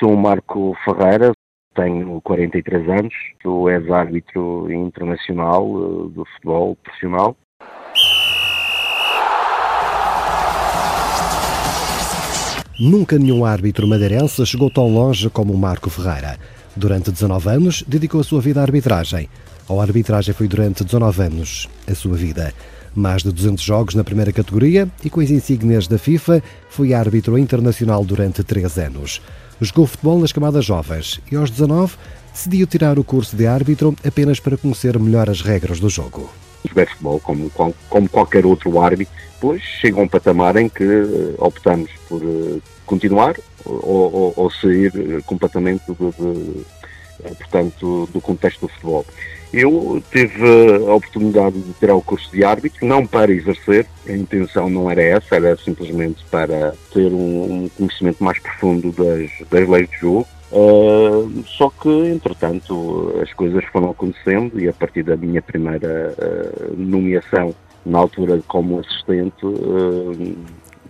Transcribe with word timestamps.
Sou 0.00 0.16
Marco 0.16 0.74
Ferreira, 0.82 1.30
tenho 1.74 2.22
43 2.22 2.88
anos, 2.88 3.14
sou 3.42 3.68
ex-árbitro 3.68 4.72
internacional 4.72 5.62
eh, 5.62 6.08
do 6.14 6.24
futebol 6.24 6.74
profissional. 6.76 7.36
Nunca 12.80 13.18
nenhum 13.18 13.44
árbitro 13.44 13.86
madeirense 13.86 14.46
chegou 14.46 14.70
tão 14.70 14.88
longe 14.88 15.28
como 15.28 15.52
o 15.52 15.58
Marco 15.58 15.90
Ferreira. 15.90 16.38
Durante 16.74 17.12
19 17.12 17.50
anos, 17.50 17.82
dedicou 17.86 18.22
a 18.22 18.24
sua 18.24 18.40
vida 18.40 18.60
à 18.60 18.62
arbitragem. 18.62 19.28
A 19.68 19.82
arbitragem 19.82 20.32
foi 20.32 20.48
durante 20.48 20.82
19 20.82 21.22
anos 21.22 21.68
a 21.86 21.94
sua 21.94 22.16
vida. 22.16 22.54
Mais 22.94 23.22
de 23.22 23.30
200 23.30 23.62
jogos 23.62 23.94
na 23.94 24.04
primeira 24.04 24.32
categoria 24.32 24.88
e 25.04 25.10
com 25.10 25.20
as 25.20 25.30
insígnias 25.30 25.86
da 25.86 25.98
FIFA, 25.98 26.42
foi 26.68 26.92
árbitro 26.92 27.38
internacional 27.38 28.04
durante 28.04 28.42
3 28.42 28.78
anos. 28.78 29.22
Jogou 29.60 29.86
futebol 29.86 30.18
nas 30.18 30.32
camadas 30.32 30.64
jovens 30.64 31.20
e 31.30 31.36
aos 31.36 31.50
19 31.50 31.96
decidiu 32.32 32.66
tirar 32.66 32.98
o 32.98 33.04
curso 33.04 33.36
de 33.36 33.46
árbitro 33.46 33.94
apenas 34.06 34.40
para 34.40 34.56
conhecer 34.56 34.98
melhor 34.98 35.28
as 35.28 35.40
regras 35.42 35.78
do 35.78 35.88
jogo. 35.88 36.30
Joguei 36.66 36.86
futebol 36.86 37.20
como, 37.20 37.50
como 37.50 38.08
qualquer 38.08 38.44
outro 38.44 38.80
árbitro, 38.80 39.14
depois 39.34 39.62
chega 39.62 39.98
a 39.98 40.02
um 40.02 40.08
patamar 40.08 40.56
em 40.56 40.68
que 40.68 40.84
eh, 40.84 41.34
optamos 41.38 41.90
por 42.08 42.22
eh, 42.22 42.60
continuar 42.84 43.36
ou, 43.64 44.14
ou, 44.14 44.34
ou 44.36 44.50
sair 44.50 44.92
eh, 44.94 45.20
completamente 45.24 45.82
do, 45.86 45.94
de, 45.94 46.64
portanto, 47.20 48.08
do 48.12 48.20
contexto 48.20 48.62
do 48.62 48.68
futebol. 48.68 49.04
Eu 49.52 50.00
tive 50.12 50.44
a 50.88 50.94
oportunidade 50.94 51.60
de 51.60 51.72
tirar 51.74 51.96
o 51.96 52.02
curso 52.02 52.30
de 52.30 52.44
árbitro, 52.44 52.86
não 52.86 53.04
para 53.04 53.32
exercer, 53.32 53.84
a 54.08 54.12
intenção 54.12 54.70
não 54.70 54.88
era 54.88 55.02
essa, 55.02 55.36
era 55.36 55.56
simplesmente 55.56 56.24
para 56.30 56.72
ter 56.92 57.12
um, 57.12 57.68
conhecimento 57.76 58.22
mais 58.22 58.38
profundo 58.38 58.92
das, 58.92 59.30
das 59.50 59.68
leis 59.68 59.90
de 59.90 59.96
jogo. 59.96 60.26
Uh, 60.52 61.44
só 61.46 61.70
que, 61.70 61.88
entretanto, 61.88 63.14
as 63.22 63.32
coisas 63.32 63.64
foram 63.66 63.90
acontecendo 63.90 64.60
e 64.60 64.68
a 64.68 64.72
partir 64.72 65.04
da 65.04 65.16
minha 65.16 65.42
primeira 65.42 66.14
uh, 66.18 66.74
nomeação, 66.76 67.54
na 67.84 67.98
altura 67.98 68.40
como 68.46 68.80
assistente, 68.80 69.46
uh, 69.46 70.36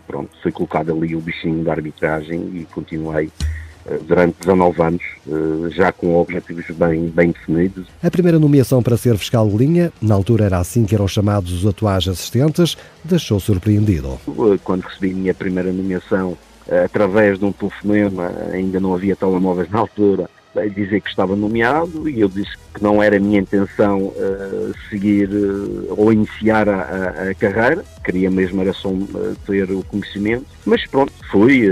pronto, 0.07 0.31
foi 0.43 0.51
colocado 0.51 0.93
ali 0.93 1.15
o 1.15 1.21
bichinho 1.21 1.63
da 1.63 1.73
arbitragem 1.73 2.41
e 2.55 2.67
continuei 2.73 3.27
eh, 3.27 3.70
durante 4.07 4.37
19 4.41 4.83
anos, 4.83 5.03
eh, 5.27 5.71
já 5.71 5.93
com 5.93 6.17
objetivos 6.17 6.65
bem, 6.71 7.07
bem 7.07 7.31
definidos. 7.31 7.87
A 8.03 8.11
primeira 8.11 8.39
nomeação 8.39 8.83
para 8.83 8.97
ser 8.97 9.17
fiscal 9.17 9.49
de 9.49 9.57
linha, 9.57 9.93
na 10.01 10.15
altura 10.15 10.45
era 10.45 10.59
assim 10.59 10.85
que 10.85 10.95
eram 10.95 11.09
chamados 11.09 11.53
os 11.53 11.67
atuais 11.67 12.07
assistentes, 12.07 12.77
deixou 13.05 13.41
surpreendido. 13.41 14.19
Eh, 14.29 14.59
quando 14.63 14.83
recebi 14.83 15.13
a 15.13 15.17
minha 15.17 15.35
primeira 15.35 15.73
nomeação, 15.73 16.37
através 16.85 17.39
de 17.39 17.45
um 17.45 17.53
telefonema, 17.53 18.31
ainda 18.53 18.79
não 18.79 18.95
havia 18.95 19.17
telemóveis 19.17 19.69
na 19.71 19.81
altura, 19.81 20.31
dizer 20.75 21.01
que 21.01 21.09
estava 21.09 21.37
nomeado 21.37 22.09
e 22.09 22.21
eu 22.21 22.29
disse 22.29 22.51
que 22.75 22.83
não 22.83 23.03
era 23.03 23.17
a 23.17 23.21
minha 23.21 23.41
intenção 23.41 24.07
uh, 24.07 24.75
seguir 24.89 25.29
uh, 25.29 25.95
ou 25.97 26.13
iniciar 26.13 26.69
a, 26.69 26.81
a, 26.81 27.31
a, 27.31 27.35
carreira, 27.35 27.85
queria 28.05 28.31
mesmo 28.31 28.61
era 28.61 28.73
só 28.73 28.89
uh, 28.89 29.37
ter 29.47 29.71
o 29.71 29.83
conhecimento, 29.85 30.47
mas 30.65 30.85
pronto, 30.87 31.13
fui, 31.31 31.69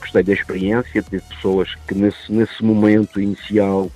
gostei 0.00 0.22
da 0.22 0.32
experiência, 0.32 1.02
tive 1.02 1.20
pessoas 1.22 1.74
que 1.86 1.94
nesse, 1.94 2.32
nesse 2.32 2.62
momento 2.64 3.20
inicial 3.20 3.90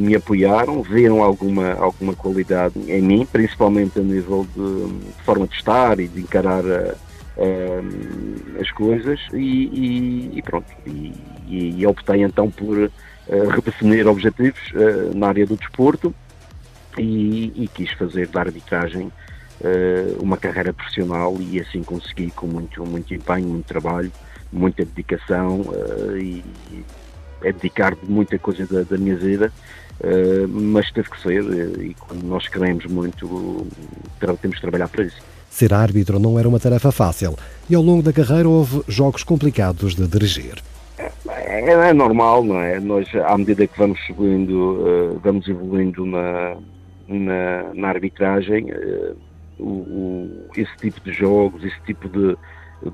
me 0.00 0.16
apoiaram, 0.16 0.82
viram 0.82 1.22
alguma, 1.22 1.74
alguma 1.74 2.12
qualidade 2.12 2.74
em 2.88 3.00
mim, 3.00 3.28
principalmente 3.30 4.00
a 4.00 4.02
nível 4.02 4.44
de, 4.56 5.06
de 5.14 5.22
forma 5.22 5.46
de 5.46 5.54
estar 5.54 6.00
e 6.00 6.08
de 6.08 6.20
encarar 6.20 6.64
as 8.60 8.70
coisas 8.72 9.20
e, 9.32 9.36
e, 9.36 10.38
e 10.38 10.42
pronto, 10.42 10.66
e, 10.84 11.12
e 11.48 11.86
optei 11.86 12.22
então 12.22 12.50
por 12.50 12.90
redefinir 13.50 14.06
objetivos 14.06 14.60
uh, 14.72 15.16
na 15.16 15.28
área 15.28 15.46
do 15.46 15.56
desporto 15.56 16.14
e, 16.96 17.52
e 17.54 17.68
quis 17.68 17.92
fazer 17.92 18.28
da 18.28 18.40
arbitragem 18.40 19.12
uh, 19.60 20.22
uma 20.22 20.36
carreira 20.36 20.72
profissional 20.72 21.36
e 21.38 21.60
assim 21.60 21.82
consegui 21.82 22.30
com 22.30 22.46
muito, 22.46 22.84
muito 22.84 23.12
empenho, 23.14 23.48
muito 23.48 23.66
trabalho, 23.66 24.10
muita 24.50 24.84
dedicação 24.84 25.62
e, 26.18 26.42
é 27.42 27.52
dedicar 27.52 27.96
muita 28.02 28.38
coisa 28.38 28.66
da, 28.66 28.82
da 28.82 28.96
minha 28.96 29.14
vida, 29.14 29.52
mas 30.48 30.90
teve 30.90 31.08
que 31.08 31.20
ser 31.22 31.44
e 31.80 31.94
quando 31.94 32.24
nós 32.24 32.48
queremos 32.48 32.84
muito, 32.86 33.64
temos 34.40 34.56
que 34.56 34.60
trabalhar 34.60 34.88
para 34.88 35.04
isso. 35.04 35.18
Ser 35.48 35.72
árbitro 35.72 36.18
não 36.18 36.36
era 36.36 36.48
uma 36.48 36.58
tarefa 36.58 36.90
fácil 36.90 37.38
e 37.70 37.76
ao 37.76 37.82
longo 37.82 38.02
da 38.02 38.12
carreira 38.12 38.48
houve 38.48 38.82
jogos 38.88 39.22
complicados 39.22 39.94
de 39.94 40.08
dirigir 40.08 40.60
é, 41.48 41.90
é, 41.90 41.92
normal, 41.92 42.44
não 42.44 42.60
é? 42.60 42.78
Nós, 42.78 43.08
à 43.14 43.36
medida 43.36 43.66
que 43.66 43.78
vamos 43.78 43.98
subindo, 44.06 44.52
uh, 44.52 45.20
vamos 45.22 45.48
evoluindo 45.48 46.04
na, 46.06 46.56
na, 47.08 47.74
na 47.74 47.88
arbitragem, 47.88 48.70
uh, 48.70 49.16
o, 49.58 49.64
o, 49.64 50.48
esse 50.56 50.76
tipo 50.76 51.00
de 51.00 51.12
jogos, 51.12 51.64
esse 51.64 51.80
tipo 51.82 52.08
de, 52.08 52.36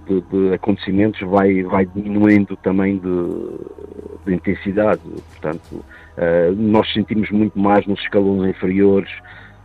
de, 0.06 0.20
de 0.20 0.54
acontecimentos 0.54 1.20
vai, 1.28 1.62
vai 1.62 1.84
diminuindo 1.87 2.56
também 2.56 2.98
de, 2.98 4.26
de 4.26 4.34
intensidade. 4.34 5.03
Portanto, 5.32 5.72
uh, 5.75 6.53
nós 6.56 6.93
sentimos 6.93 7.31
muito 7.31 7.59
mais 7.59 7.87
nos 7.87 8.00
escalões 8.00 8.50
inferiores 8.50 9.10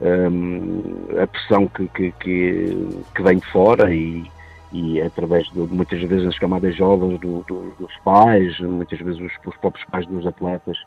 um, 0.01 1.21
a 1.21 1.27
pressão 1.27 1.67
que, 1.67 1.87
que, 1.89 2.11
que, 2.19 2.87
que 3.15 3.21
vem 3.21 3.37
de 3.37 3.45
fora 3.47 3.93
e 3.93 4.23
e 4.71 5.01
através 5.01 5.47
de 5.51 5.59
muitas 5.59 6.01
vezes 6.01 6.27
as 6.27 6.37
camadas 6.37 6.75
jovens 6.75 7.19
do, 7.19 7.43
do, 7.43 7.73
dos 7.79 7.95
pais, 8.03 8.59
muitas 8.59 8.99
vezes 8.99 9.19
os, 9.19 9.31
os 9.45 9.57
próprios 9.57 9.85
pais 9.89 10.05
dos 10.05 10.25
atletas 10.27 10.77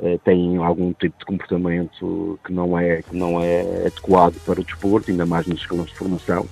eh, 0.00 0.18
têm 0.24 0.56
algum 0.56 0.92
tipo 0.92 1.18
de 1.18 1.24
comportamento 1.24 2.38
que 2.44 2.52
não 2.52 2.78
é 2.78 3.02
que 3.02 3.16
não 3.16 3.40
é 3.40 3.86
adequado 3.86 4.34
para 4.44 4.60
o 4.60 4.64
desporto, 4.64 5.10
ainda 5.10 5.26
mais 5.26 5.46
nos 5.46 5.60
escalões 5.60 5.90
de 5.90 5.96
formação. 5.96 6.46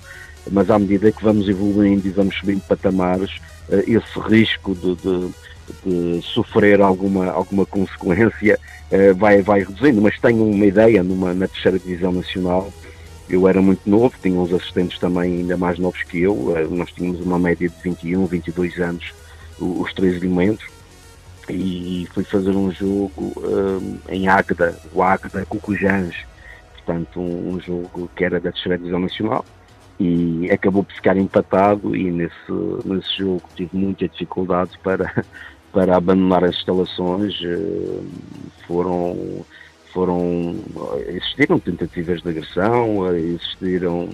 Mas 0.51 0.69
à 0.69 0.77
medida 0.77 1.11
que 1.11 1.23
vamos 1.23 1.49
evoluindo 1.49 2.07
e 2.07 2.11
vamos 2.11 2.35
subindo 2.37 2.61
patamares, 2.61 3.39
eh, 3.69 3.83
esse 3.87 4.19
risco 4.19 4.75
de, 4.75 4.95
de, 4.95 5.31
de, 5.83 6.21
sofrer 6.21 6.81
alguma 6.81 7.31
alguma 7.31 7.65
consequência 7.65 8.59
eh, 8.91 9.13
vai 9.13 9.41
vai 9.41 9.61
reduzindo. 9.61 10.01
Mas 10.01 10.19
tenho 10.19 10.43
uma 10.43 10.65
ideia 10.65 11.03
numa 11.03 11.33
na 11.33 11.47
terceira 11.47 11.79
divisão 11.79 12.11
nacional 12.11 12.71
eu 13.29 13.47
era 13.47 13.61
muito 13.61 13.89
novo, 13.89 14.13
tinha 14.21 14.39
uns 14.39 14.53
assistentes 14.53 14.99
também 14.99 15.39
ainda 15.39 15.57
mais 15.57 15.79
novos 15.79 16.03
que 16.03 16.21
eu, 16.21 16.55
eh, 16.55 16.67
nós 16.69 16.91
tínhamos 16.91 17.21
uma 17.21 17.39
média 17.39 17.67
de 17.67 17.75
21, 17.83 18.25
22 18.25 18.79
anos, 18.79 19.13
os 19.59 19.93
três 19.93 20.21
elementos, 20.21 20.65
e 21.49 22.07
fui 22.13 22.23
fazer 22.23 22.51
um 22.51 22.71
jogo 22.71 23.33
um, 23.37 23.97
eh, 24.07 24.15
em 24.15 24.27
Águeda, 24.27 24.77
o 24.93 25.01
Águeda 25.01 25.45
Cucujans, 25.45 26.15
portanto 26.73 27.19
um, 27.19 27.55
um, 27.55 27.59
jogo 27.59 28.09
que 28.15 28.23
era 28.23 28.39
da 28.39 28.51
terceira 28.51 28.77
divisão 28.77 28.99
nacional, 28.99 29.45
e 29.99 30.49
acabou 30.51 30.83
por 30.83 30.93
ficar 30.93 31.17
empatado 31.17 31.95
e 31.95 32.11
nesse, 32.11 32.51
nesse 32.83 33.17
jogo 33.17 33.43
tive 33.55 33.75
muita 33.75 34.07
dificuldade 34.07 34.77
para, 34.83 35.25
para 35.73 35.95
abandonar 35.95 36.43
as 36.43 36.55
instalações, 36.57 37.33
eh, 37.43 38.01
foram 38.67 39.43
foram 39.95 40.57
existiram 41.07 41.57
tentativas 41.57 42.21
de 42.21 42.27
agressão, 42.27 43.15
existiram 43.15 44.09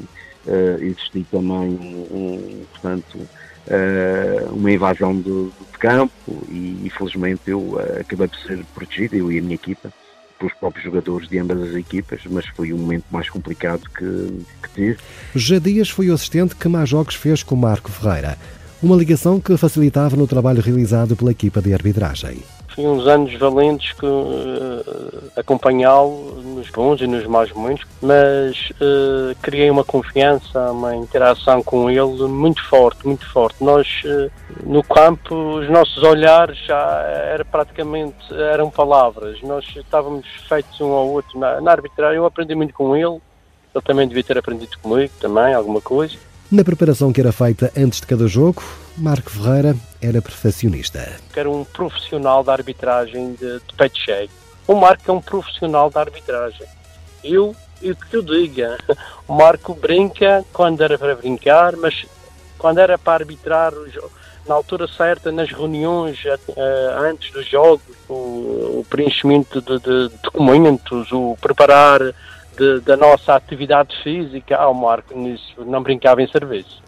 uh, 0.45 0.83
existiu 0.83 1.25
também 1.31 1.71
um, 2.11 2.63
portanto 2.71 3.15
uh, 3.17 4.53
uma 4.53 4.71
invasão 4.71 5.19
de, 5.19 5.23
de, 5.45 5.77
campo 5.79 6.13
e 6.47 6.79
infelizmente 6.85 7.41
eu 7.47 7.59
uh, 7.59 7.99
acabei 7.99 8.27
por 8.27 8.37
ser 8.37 8.63
protegido 8.75 9.15
eu 9.15 9.31
e 9.31 9.39
a 9.39 9.41
minha 9.41 9.55
equipa 9.55 9.91
pelos 10.37 10.53
próprios 10.53 10.85
jogadores 10.85 11.27
de 11.27 11.39
ambas 11.39 11.61
as 11.61 11.75
equipas, 11.75 12.21
mas 12.29 12.45
foi 12.47 12.71
o 12.73 12.77
momento 12.77 13.05
mais 13.11 13.29
complicado 13.29 13.81
que, 13.89 14.43
que 14.63 14.69
tive. 14.73 14.97
Já 15.35 15.59
Dias 15.59 15.89
foi 15.89 16.09
o 16.09 16.13
assistente 16.13 16.55
que 16.55 16.67
mais 16.67 16.89
jogos 16.89 17.15
fez 17.15 17.43
com 17.43 17.55
Marco 17.55 17.91
Ferreira, 17.91 18.37
uma 18.81 18.95
ligação 18.95 19.39
que 19.39 19.55
facilitava 19.57 20.15
no 20.15 20.25
trabalho 20.25 20.61
realizado 20.61 21.15
pela 21.15 21.31
equipa 21.31 21.61
de 21.61 21.73
arbitragem. 21.73 22.39
Foi 22.73 22.85
uns 22.85 23.05
anos 23.05 23.33
valentes 23.37 23.91
que 23.93 24.05
uh, 24.05 25.31
acompanhá-lo 25.35 26.41
nos 26.41 26.69
bons 26.69 27.01
e 27.01 27.07
nos 27.07 27.25
maus 27.25 27.51
momentos, 27.51 27.85
mas 28.01 28.69
uh, 28.71 29.35
criei 29.41 29.69
uma 29.69 29.83
confiança, 29.83 30.71
uma 30.71 30.95
interação 30.95 31.61
com 31.61 31.89
ele 31.89 32.27
muito 32.27 32.63
forte, 32.69 33.05
muito 33.05 33.29
forte. 33.29 33.63
Nós 33.63 34.01
uh, 34.05 34.31
no 34.65 34.83
campo, 34.83 35.35
os 35.59 35.69
nossos 35.69 36.01
olhares 36.03 36.57
já 36.65 37.01
era 37.05 37.43
praticamente 37.43 38.15
eram 38.31 38.69
palavras. 38.69 39.41
Nós 39.41 39.65
estávamos 39.75 40.25
feitos 40.47 40.79
um 40.79 40.91
ao 40.91 41.09
outro 41.09 41.39
na, 41.39 41.59
na 41.59 41.71
arbitragem. 41.71 42.17
Eu 42.17 42.25
aprendi 42.25 42.55
muito 42.55 42.73
com 42.73 42.95
ele. 42.95 43.19
Ele 43.73 43.83
também 43.83 44.07
devia 44.07 44.23
ter 44.23 44.37
aprendido 44.37 44.77
comigo 44.81 45.13
também 45.19 45.53
alguma 45.53 45.81
coisa. 45.81 46.15
Na 46.51 46.63
preparação 46.63 47.13
que 47.13 47.21
era 47.21 47.31
feita 47.31 47.71
antes 47.77 48.01
de 48.01 48.07
cada 48.07 48.27
jogo, 48.27 48.61
Marco 48.97 49.29
Ferreira 49.31 49.75
era 50.01 50.21
perfeccionista. 50.21 51.19
Era 51.35 51.49
um 51.49 51.63
profissional 51.63 52.43
da 52.43 52.53
arbitragem 52.53 53.33
de, 53.33 53.59
de 53.59 53.73
peito 53.75 53.97
cheio. 53.97 54.29
O 54.67 54.75
Marco 54.75 55.09
é 55.09 55.13
um 55.13 55.21
profissional 55.21 55.89
da 55.89 56.01
arbitragem. 56.01 56.67
Eu, 57.23 57.55
o 57.81 57.95
que 57.95 58.15
eu 58.15 58.21
diga, 58.21 58.77
o 59.27 59.33
Marco 59.33 59.73
brinca 59.73 60.45
quando 60.53 60.81
era 60.81 60.97
para 60.97 61.15
brincar, 61.15 61.75
mas 61.77 62.05
quando 62.57 62.79
era 62.79 62.97
para 62.97 63.23
arbitrar 63.23 63.73
na 64.47 64.55
altura 64.55 64.87
certa, 64.87 65.31
nas 65.31 65.49
reuniões 65.51 66.19
antes 66.99 67.31
dos 67.31 67.47
jogos, 67.47 67.81
o, 68.09 68.79
o 68.79 68.85
preenchimento 68.89 69.61
de, 69.61 69.79
de, 69.79 70.15
documentos, 70.23 71.11
o 71.11 71.37
preparar 71.39 71.99
de, 72.57 72.79
da 72.81 72.97
nossa 72.97 73.35
atividade 73.35 73.95
física, 74.03 74.57
ao 74.57 74.73
Marco 74.73 75.17
nisso 75.17 75.63
não 75.65 75.81
brincava 75.81 76.21
em 76.21 76.27
serviço. 76.27 76.81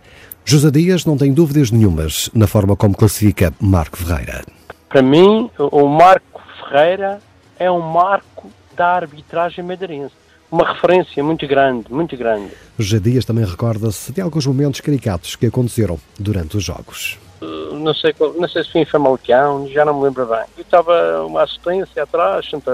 José 0.45 0.69
Dias 0.69 1.05
não 1.05 1.17
tem 1.17 1.33
dúvidas 1.33 1.71
nenhumas 1.71 2.29
na 2.33 2.47
forma 2.47 2.75
como 2.75 2.95
classifica 2.95 3.53
Marco 3.61 3.97
Ferreira. 3.97 4.43
Para 4.89 5.01
mim, 5.01 5.49
o 5.57 5.87
Marco 5.87 6.41
Ferreira 6.59 7.19
é 7.57 7.71
um 7.71 7.79
marco 7.79 8.51
da 8.75 8.87
arbitragem 8.87 9.63
madeirense. 9.63 10.13
Uma 10.51 10.73
referência 10.73 11.23
muito 11.23 11.47
grande, 11.47 11.91
muito 11.91 12.15
grande. 12.17 12.51
José 12.77 12.99
Dias 12.99 13.25
também 13.25 13.45
recorda-se 13.45 14.11
de 14.11 14.21
alguns 14.21 14.45
momentos 14.45 14.81
caricatos 14.81 15.35
que 15.35 15.45
aconteceram 15.45 15.97
durante 16.19 16.57
os 16.57 16.63
jogos. 16.63 17.17
Uh, 17.41 17.73
não 17.79 17.93
sei, 17.93 18.13
não 18.37 18.47
sei 18.47 18.63
se 18.63 18.71
foi 18.71 18.81
em 18.81 18.85
Famalicão, 18.85 19.67
já 19.69 19.85
não 19.85 19.97
me 19.97 20.03
lembro 20.03 20.25
bem. 20.27 20.43
Eu 20.57 20.61
estava 20.61 21.25
uma 21.25 21.43
assistência 21.43 22.03
atrás, 22.03 22.47
sempre 22.49 22.71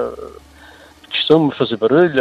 costume 1.09 1.53
fazer 1.55 1.77
barulho, 1.77 2.13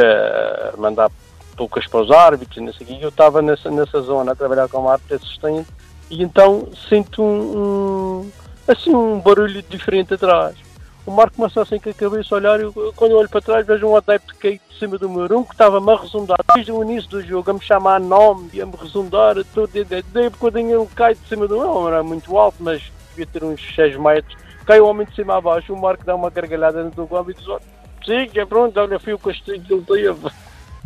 mandar 0.76 1.10
poucas 1.58 1.88
para 1.88 2.02
os 2.02 2.10
árbitros, 2.12 2.64
não 2.64 2.72
sei 2.72 2.86
o 2.86 3.00
Eu 3.02 3.08
estava 3.08 3.42
nessa, 3.42 3.68
nessa 3.68 4.00
zona 4.00 4.30
a 4.30 4.36
trabalhar 4.36 4.68
como 4.68 4.88
árbitro 4.88 5.16
assistente 5.16 5.68
e 6.08 6.22
então 6.22 6.68
sinto 6.88 7.20
um, 7.20 7.58
um, 7.58 8.30
assim 8.68 8.94
um 8.94 9.20
barulho 9.20 9.60
diferente 9.62 10.14
atrás. 10.14 10.56
O 11.04 11.10
Marco 11.10 11.36
começou 11.36 11.62
assim 11.62 11.78
com 11.78 11.90
a 11.90 11.94
cabeça 11.94 12.34
a 12.34 12.38
olhar 12.38 12.60
e 12.60 12.70
quando 12.94 13.12
eu 13.12 13.18
olho 13.18 13.28
para 13.28 13.40
trás 13.40 13.66
vejo 13.66 13.86
um 13.86 13.96
adepto 13.96 14.36
cair 14.36 14.60
de 14.68 14.78
cima 14.78 14.96
do 14.98 15.08
meu 15.08 15.24
um 15.38 15.42
que 15.42 15.52
estava-me 15.52 15.90
a 15.90 15.96
resundar 15.96 16.38
desde 16.54 16.70
o 16.70 16.82
início 16.82 17.10
do 17.10 17.22
jogo, 17.22 17.50
a 17.50 17.54
me 17.54 17.60
chamar 17.60 17.98
nome 17.98 18.50
e 18.52 18.62
a 18.62 18.66
me 18.66 18.76
resundar 18.76 19.34
todo, 19.52 19.70
daí 19.72 20.30
bocadinho 20.30 20.82
ele 20.82 20.88
cai 20.94 21.14
de 21.14 21.26
cima 21.26 21.48
do 21.48 21.58
meu, 21.58 21.88
era 21.88 22.02
muito 22.02 22.36
alto, 22.36 22.58
mas 22.60 22.82
devia 23.10 23.26
ter 23.26 23.42
uns 23.42 23.60
6 23.74 23.96
metros, 23.96 24.36
cai 24.64 24.80
o 24.80 24.86
homem 24.86 25.06
de 25.06 25.14
cima 25.14 25.38
a 25.38 25.40
baixo, 25.40 25.72
o 25.72 25.80
Marco 25.80 26.04
dá 26.04 26.14
uma 26.14 26.30
gargalhada 26.30 26.84
no 26.84 26.90
do 26.90 27.30
e 27.30 27.34
diz, 27.34 27.46
sim, 28.04 28.38
é 28.38 28.44
pronto, 28.44 28.78
olha, 28.78 29.00
foi 29.00 29.14
o 29.14 29.18
castigo 29.18 29.64
que 29.64 29.72
ele 29.72 29.82
teve. 29.82 30.30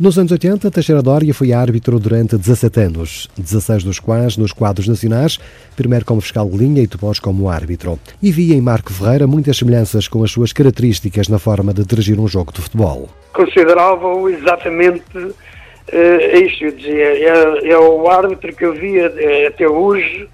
Nos 0.03 0.19
anos 0.19 0.33
80, 0.33 0.69
Teixeira 0.69 1.01
Dória 1.01 1.33
foi 1.33 1.53
árbitro 1.53 1.97
durante 1.97 2.35
17 2.35 2.77
anos, 2.77 3.29
16 3.37 3.85
dos 3.85 3.99
quais 4.01 4.35
nos 4.35 4.51
quadros 4.51 4.85
nacionais, 4.85 5.39
primeiro 5.77 6.03
como 6.03 6.19
fiscal 6.19 6.45
de 6.49 6.57
linha 6.57 6.81
e 6.83 6.87
depois 6.87 7.21
como 7.21 7.49
árbitro. 7.49 7.97
E 8.21 8.29
via 8.29 8.53
em 8.53 8.59
Marco 8.59 8.91
Ferreira 8.91 9.25
muitas 9.25 9.55
semelhanças 9.55 10.09
com 10.09 10.21
as 10.21 10.29
suas 10.29 10.51
características 10.51 11.29
na 11.29 11.39
forma 11.39 11.73
de 11.73 11.85
dirigir 11.85 12.19
um 12.19 12.27
jogo 12.27 12.51
de 12.51 12.59
futebol. 12.59 13.07
Considerava-o 13.31 14.29
exatamente 14.29 15.17
uh, 15.17 16.37
isto, 16.43 16.65
eu 16.65 16.71
dizia, 16.73 17.05
é, 17.05 17.69
é, 17.69 17.77
o 17.77 18.05
árbitro 18.09 18.53
que 18.53 18.65
eu 18.65 18.73
via 18.73 19.05
eh, 19.15 19.47
até 19.47 19.69
hoje, 19.69 20.27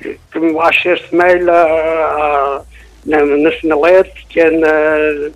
que 0.00 0.40
me 0.40 0.58
acha 0.58 0.96
semelha 1.08 1.52
na, 3.06 3.24
na 3.24 3.52
sinalete, 3.52 4.26
que 4.28 4.40
é 4.40 4.50
na 4.50 4.66
eh, 4.66 5.30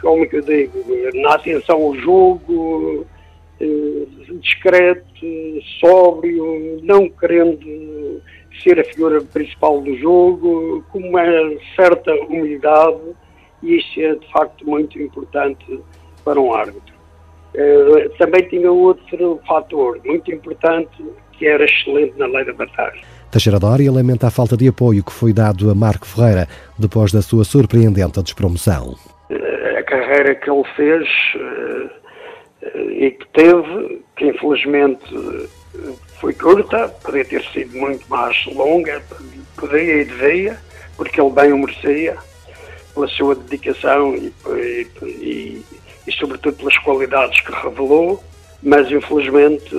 como 0.00 0.24
é 0.24 0.26
que 0.26 0.36
eu 0.36 0.42
digo, 0.42 0.84
na 1.14 1.34
atenção 1.34 1.82
ao 1.82 1.94
jogo, 1.96 3.06
eh, 3.60 4.06
discreto, 4.40 5.26
sóbrio, 5.80 6.80
não 6.82 7.08
querendo 7.08 8.22
ser 8.62 8.80
a 8.80 8.84
figura 8.84 9.20
principal 9.20 9.80
do 9.80 9.96
jogo, 9.96 10.84
com 10.90 10.98
uma 10.98 11.22
certa 11.74 12.12
humildade, 12.14 13.00
e 13.62 13.76
isso 13.76 14.00
é 14.00 14.14
de 14.14 14.30
facto 14.32 14.68
muito 14.68 15.00
importante 15.00 15.80
para 16.24 16.40
um 16.40 16.52
árbitro. 16.52 16.94
Eh, 17.54 18.10
também 18.18 18.42
tinha 18.48 18.70
outro 18.70 19.40
fator 19.46 20.00
muito 20.04 20.32
importante, 20.32 21.04
que 21.32 21.46
era 21.46 21.64
excelente 21.64 22.18
na 22.18 22.26
lei 22.26 22.44
da 22.44 22.52
batalha. 22.52 23.00
Teixeira 23.30 23.58
Dória 23.58 23.90
lamenta 23.92 24.28
a 24.28 24.30
falta 24.30 24.56
de 24.56 24.68
apoio 24.68 25.04
que 25.04 25.12
foi 25.12 25.32
dado 25.32 25.70
a 25.70 25.74
Marco 25.74 26.06
Ferreira 26.06 26.48
depois 26.78 27.12
da 27.12 27.20
sua 27.20 27.44
surpreendente 27.44 28.22
despromoção. 28.22 28.96
A 29.30 29.82
carreira 29.82 30.34
que 30.34 30.50
ele 30.50 30.64
fez 30.74 31.08
eh, 31.34 32.78
e 32.90 33.10
que 33.10 33.26
teve, 33.34 34.02
que 34.16 34.26
infelizmente 34.26 35.04
foi 36.20 36.32
curta, 36.32 36.88
poderia 36.88 37.24
ter 37.24 37.42
sido 37.52 37.76
muito 37.76 38.06
mais 38.08 38.46
longa, 38.46 39.02
poderia 39.56 40.02
e 40.02 40.04
devia, 40.04 40.56
porque 40.96 41.20
ele 41.20 41.30
bem 41.30 41.52
o 41.52 41.58
merecia, 41.58 42.16
pela 42.94 43.08
sua 43.08 43.34
dedicação 43.34 44.14
e, 44.14 44.32
e, 44.48 44.86
e, 45.04 45.64
e 46.06 46.12
sobretudo 46.12 46.56
pelas 46.56 46.78
qualidades 46.78 47.40
que 47.40 47.52
revelou 47.52 48.22
mas 48.62 48.90
infelizmente 48.90 49.74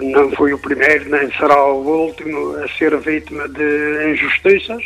não 0.00 0.30
foi 0.32 0.52
o 0.52 0.58
primeiro 0.58 1.08
nem 1.10 1.30
será 1.32 1.64
o 1.66 2.06
último 2.06 2.56
a 2.56 2.68
ser 2.68 2.96
vítima 2.98 3.48
de 3.48 4.12
injustiças. 4.12 4.82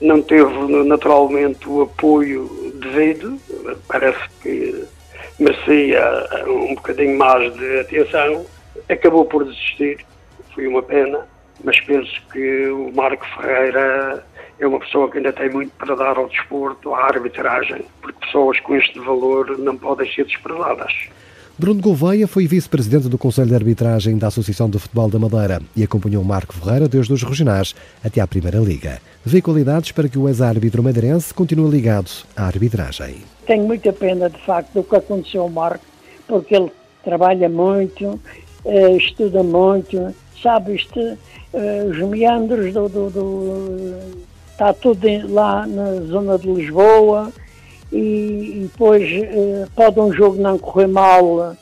Não 0.00 0.20
teve 0.22 0.52
naturalmente 0.84 1.68
o 1.68 1.82
apoio 1.82 2.72
devido, 2.74 3.38
parece 3.86 4.28
que 4.42 4.84
merecia 5.38 6.02
um 6.46 6.74
bocadinho 6.74 7.16
mais 7.16 7.52
de 7.54 7.80
atenção. 7.80 8.44
Acabou 8.88 9.24
por 9.24 9.44
desistir, 9.44 10.04
foi 10.54 10.66
uma 10.66 10.82
pena, 10.82 11.26
mas 11.62 11.80
penso 11.80 12.20
que 12.32 12.66
o 12.68 12.92
Marco 12.92 13.24
Ferreira 13.36 14.24
é 14.58 14.66
uma 14.66 14.80
pessoa 14.80 15.10
que 15.10 15.18
ainda 15.18 15.32
tem 15.32 15.50
muito 15.50 15.72
para 15.76 15.94
dar 15.94 16.16
ao 16.16 16.28
desporto, 16.28 16.94
à 16.94 17.04
arbitragem, 17.04 17.84
porque 18.00 18.26
pessoas 18.26 18.58
com 18.60 18.76
este 18.76 18.98
valor 19.00 19.58
não 19.58 19.76
podem 19.76 20.10
ser 20.12 20.24
desprezadas. 20.24 20.92
Bruno 21.56 21.80
Gouveia 21.80 22.26
foi 22.26 22.48
vice-presidente 22.48 23.08
do 23.08 23.16
Conselho 23.16 23.46
de 23.46 23.54
Arbitragem 23.54 24.18
da 24.18 24.26
Associação 24.26 24.68
de 24.68 24.76
Futebol 24.76 25.08
da 25.08 25.20
Madeira 25.20 25.62
e 25.76 25.84
acompanhou 25.84 26.24
Marco 26.24 26.52
Ferreira 26.52 26.88
desde 26.88 27.12
os 27.12 27.22
regionais 27.22 27.76
até 28.02 28.20
à 28.20 28.26
Primeira 28.26 28.58
Liga. 28.58 29.00
Vê 29.24 29.40
qualidades 29.40 29.92
para 29.92 30.08
que 30.08 30.18
o 30.18 30.28
ex-árbitro 30.28 30.82
madeirense 30.82 31.32
continue 31.32 31.70
ligado 31.70 32.10
à 32.36 32.46
arbitragem. 32.46 33.18
Tenho 33.46 33.68
muita 33.68 33.92
pena, 33.92 34.28
de 34.28 34.38
facto, 34.44 34.72
do 34.72 34.82
que 34.82 34.96
aconteceu 34.96 35.42
ao 35.42 35.48
Marco, 35.48 35.84
porque 36.26 36.56
ele 36.56 36.72
trabalha 37.04 37.48
muito, 37.48 38.20
eh, 38.64 38.96
estuda 38.96 39.44
muito, 39.44 40.12
sabe 40.42 40.74
isto, 40.74 40.98
eh, 40.98 41.86
os 41.88 41.98
meandros 42.08 42.74
do, 42.74 42.88
do, 42.88 43.10
do, 43.10 43.94
está 44.50 44.72
tudo 44.72 45.06
lá 45.32 45.64
na 45.68 46.00
zona 46.06 46.36
de 46.36 46.52
Lisboa, 46.52 47.32
e, 47.94 48.68
depois 48.72 49.02
eh, 49.04 49.66
pode 49.74 50.00
um 50.00 50.12
jogo 50.12 50.40
não 50.40 50.58
correr 50.58 50.88
mal, 50.88 51.54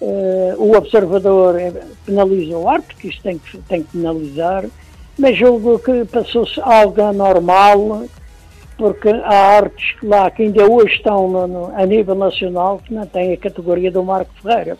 eh, 0.00 0.54
o 0.56 0.76
observador 0.76 1.58
eh, 1.58 1.72
penaliza 2.06 2.56
o 2.56 2.68
árbitro, 2.68 2.96
que 2.96 3.08
isto 3.08 3.22
tem 3.22 3.38
que, 3.38 3.58
tem 3.58 3.82
que 3.82 3.90
penalizar, 3.90 4.64
mas 5.18 5.36
julgo 5.36 5.80
que 5.80 6.04
passou-se 6.04 6.60
algo 6.60 7.02
anormal, 7.02 8.04
porque 8.76 9.08
há 9.08 9.56
artes 9.56 9.96
lá 10.02 10.30
que 10.30 10.44
ainda 10.44 10.70
hoje 10.70 10.94
estão 10.94 11.28
no, 11.28 11.46
no, 11.48 11.76
a 11.76 11.84
nível 11.84 12.14
nacional 12.14 12.78
que 12.78 12.94
não 12.94 13.06
têm 13.06 13.32
a 13.32 13.36
categoria 13.36 13.90
do 13.90 14.04
Marco 14.04 14.32
Ferreira. 14.40 14.78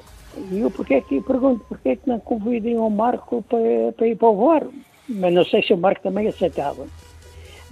E 0.51 0.61
eu 0.61 0.71
porque 0.71 0.95
é 0.95 1.01
que 1.01 1.21
pergunto 1.21 1.65
porque 1.69 1.91
é 1.91 1.97
que 1.97 2.09
não 2.09 2.19
convidem 2.19 2.79
o 2.79 2.89
Marco 2.89 3.43
para, 3.43 3.93
para 3.97 4.07
ir 4.07 4.17
para 4.17 4.29
o 4.29 4.37
VAR? 4.37 4.67
Mas 5.09 5.35
não 5.35 5.45
sei 5.45 5.63
se 5.63 5.75
o 5.75 5.77
Marco 5.77 6.01
também 6.03 6.27
aceitava. 6.29 6.87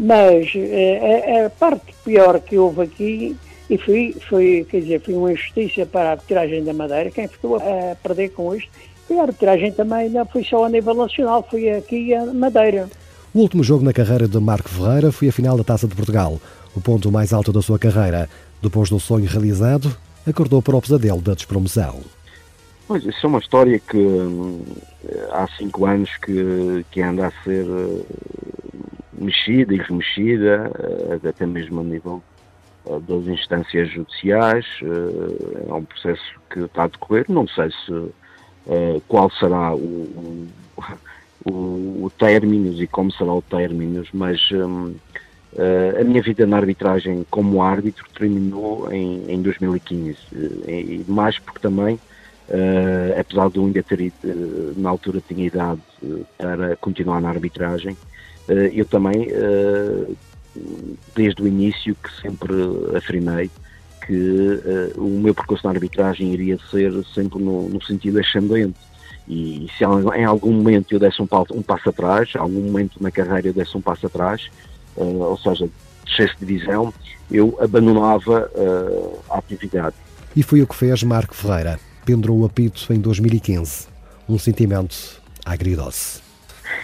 Mas 0.02 0.50
é, 0.56 1.44
a 1.44 1.50
parte 1.50 1.94
pior 2.02 2.40
que 2.40 2.56
houve 2.56 2.80
aqui, 2.80 3.36
e 3.68 3.76
foi, 3.76 4.16
foi, 4.30 4.66
quer 4.70 4.80
dizer, 4.80 5.00
foi 5.02 5.12
uma 5.12 5.30
injustiça 5.30 5.84
para 5.84 6.08
a 6.08 6.12
arbitragem 6.12 6.64
da 6.64 6.72
Madeira, 6.72 7.10
quem 7.10 7.28
ficou 7.28 7.56
a 7.56 7.94
perder 8.02 8.30
com 8.30 8.54
isto, 8.54 8.70
e 9.10 9.18
a 9.18 9.22
arbitragem 9.22 9.72
também 9.72 10.08
não 10.08 10.24
foi 10.24 10.42
só 10.42 10.64
a 10.64 10.70
nível 10.70 10.94
nacional, 10.94 11.46
foi 11.50 11.68
aqui 11.70 12.14
a 12.14 12.24
Madeira. 12.24 12.88
O 13.34 13.40
último 13.40 13.62
jogo 13.62 13.84
na 13.84 13.92
carreira 13.92 14.26
de 14.26 14.40
Marco 14.40 14.70
Ferreira 14.70 15.12
foi 15.12 15.28
a 15.28 15.32
final 15.32 15.58
da 15.58 15.64
Taça 15.64 15.86
de 15.86 15.94
Portugal, 15.94 16.40
o 16.74 16.80
ponto 16.80 17.12
mais 17.12 17.34
alto 17.34 17.52
da 17.52 17.60
sua 17.60 17.78
carreira. 17.78 18.26
Depois 18.62 18.88
do 18.88 18.98
sonho 18.98 19.26
realizado, 19.26 19.94
acordou 20.26 20.62
para 20.62 20.76
o 20.76 20.80
pesadelo 20.80 21.20
da 21.20 21.34
despromoção. 21.34 22.00
Pois, 22.88 23.04
isso 23.04 23.18
é 23.22 23.28
uma 23.28 23.38
história 23.38 23.78
que 23.78 23.98
hum, 23.98 24.62
há 25.30 25.46
cinco 25.58 25.84
anos 25.84 26.10
que, 26.22 26.84
que 26.90 27.02
anda 27.02 27.26
a 27.26 27.44
ser 27.44 27.66
mexida 29.20 29.74
e 29.74 29.78
remexida, 29.78 30.70
eh, 31.22 31.28
até 31.28 31.46
mesmo 31.46 31.80
a 31.80 31.84
nível 31.84 32.22
eh, 32.86 32.98
das 33.06 33.26
instâncias 33.26 33.90
judiciais. 33.90 34.66
Eh, 34.82 35.68
é 35.68 35.72
um 35.72 35.84
processo 35.84 36.22
que 36.48 36.60
está 36.60 36.84
a 36.84 36.88
decorrer. 36.88 37.26
Não 37.28 37.46
sei 37.46 37.70
se 37.70 38.12
qual 39.08 39.28
será 39.30 39.74
o, 39.74 40.46
o, 41.44 42.04
o 42.04 42.12
término 42.18 42.80
e 42.80 42.86
como 42.86 43.10
será 43.10 43.32
o 43.32 43.42
término, 43.42 44.04
mas 44.12 44.38
um, 44.52 44.94
a 45.98 46.04
minha 46.04 46.22
vida 46.22 46.46
na 46.46 46.58
arbitragem 46.58 47.26
como 47.30 47.62
árbitro 47.62 48.04
terminou 48.16 48.92
em, 48.92 49.24
em 49.28 49.42
2015. 49.42 50.18
E 50.68 51.04
mais 51.08 51.38
porque 51.38 51.58
também, 51.58 51.98
apesar 53.18 53.50
de 53.50 53.56
eu 53.56 53.64
ainda 53.64 53.82
ter, 53.82 54.12
na 54.76 54.90
altura, 54.90 55.20
tinha 55.26 55.46
idade 55.46 55.80
para 56.38 56.76
continuar 56.76 57.20
na 57.20 57.30
arbitragem, 57.30 57.96
eu 58.72 58.84
também, 58.84 59.28
eh, 59.30 60.06
desde 61.14 61.42
o 61.42 61.46
início, 61.46 61.94
que 61.94 62.20
sempre 62.20 62.54
afirmei 62.96 63.50
que 64.06 64.60
eh, 64.64 64.92
o 64.96 65.08
meu 65.08 65.34
percurso 65.34 65.66
na 65.66 65.72
arbitragem 65.72 66.32
iria 66.32 66.58
ser 66.70 66.92
sempre 67.14 67.42
no, 67.42 67.68
no 67.68 67.82
sentido 67.82 68.18
ascendente 68.18 68.78
E 69.28 69.68
se 69.76 69.84
em 69.84 70.24
algum 70.24 70.52
momento 70.52 70.92
eu 70.92 70.98
desse 70.98 71.22
um, 71.22 71.28
um 71.52 71.62
passo 71.62 71.90
atrás, 71.90 72.30
algum 72.34 72.62
momento 72.62 73.00
na 73.00 73.10
carreira 73.10 73.48
eu 73.48 73.52
desse 73.52 73.76
um 73.76 73.80
passo 73.80 74.06
atrás, 74.06 74.50
ou 74.96 75.38
seja, 75.38 75.68
descesse 76.04 76.34
de 76.40 76.46
divisão, 76.46 76.92
eu 77.30 77.56
abandonava 77.60 78.50
a 79.30 79.38
atividade. 79.38 79.94
E 80.34 80.42
foi 80.42 80.62
o 80.62 80.66
que 80.66 80.74
fez 80.74 81.02
Marco 81.04 81.34
Ferreira. 81.34 81.78
Pendurou 82.04 82.40
o 82.40 82.44
apito 82.44 82.92
em 82.92 82.98
2015. 82.98 83.86
Um 84.28 84.38
sentimento 84.38 85.20
agridoce. 85.44 86.29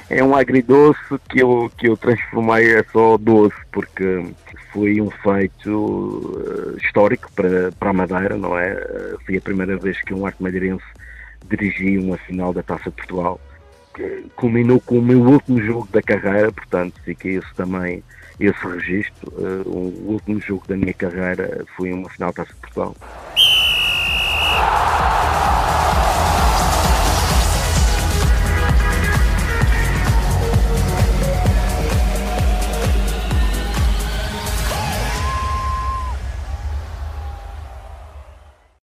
É 0.08 0.22
um 0.22 0.36
agridoce 0.36 1.00
que 1.28 1.42
eu, 1.42 1.70
que 1.76 1.88
eu 1.88 1.96
transformei 1.96 2.76
a 2.76 2.84
só 2.92 3.18
doce, 3.18 3.56
porque 3.72 4.24
foi 4.72 5.00
um 5.00 5.10
feito 5.10 5.70
uh, 5.70 6.76
histórico 6.76 7.30
para, 7.32 7.72
para 7.72 7.90
a 7.90 7.92
Madeira, 7.92 8.36
não 8.36 8.56
é? 8.56 8.74
Uh, 8.74 9.18
foi 9.24 9.36
a 9.36 9.40
primeira 9.40 9.76
vez 9.76 10.00
que 10.02 10.14
um 10.14 10.24
arte 10.24 10.40
madeirense 10.40 10.84
dirigia 11.48 12.00
uma 12.00 12.16
final 12.18 12.52
da 12.52 12.62
Taça 12.62 12.90
de 12.90 12.96
Portugal. 12.96 13.40
Que 13.94 14.26
culminou 14.36 14.80
com 14.80 14.98
o 14.98 15.02
meu 15.02 15.20
último 15.20 15.60
jogo 15.60 15.88
da 15.90 16.02
carreira, 16.02 16.52
portanto, 16.52 17.00
fica 17.04 17.28
esse 17.28 17.54
também, 17.54 18.04
esse 18.38 18.64
registro. 18.64 19.32
Uh, 19.32 19.68
o 19.68 20.12
último 20.12 20.40
jogo 20.40 20.62
da 20.68 20.76
minha 20.76 20.94
carreira 20.94 21.64
foi 21.76 21.92
uma 21.92 22.08
final 22.10 22.28
da 22.32 22.44
Taça 22.44 22.54
de 22.54 22.60
Portugal. 22.60 22.94